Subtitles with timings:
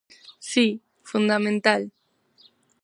[0.51, 0.67] Si,
[1.11, 1.81] fundamental.